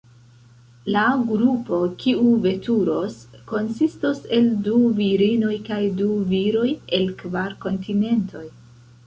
[0.93, 1.01] La
[1.31, 3.19] grupo, kiu veturos,
[3.51, 6.67] konsistos el du virinoj kaj du viroj,
[7.01, 8.45] el kvar kontinentoj.